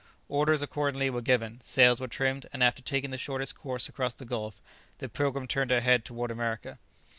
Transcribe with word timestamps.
Orders 0.29 0.63
accordingly 0.63 1.11
were 1.11 1.21
given; 1.21 1.61
sails 1.63 2.01
were 2.01 2.07
trimmed; 2.07 2.47
and 2.53 2.63
after 2.63 2.81
taking 2.81 3.11
the 3.11 3.19
shortest 3.19 3.53
course 3.55 3.87
across 3.87 4.15
the 4.15 4.25
gulf, 4.25 4.59
the 4.97 5.07
"Pilgrim" 5.07 5.45
turned 5.45 5.69
her 5.69 5.79
head 5.81 6.05
towards 6.05 6.31
America. 6.31 6.79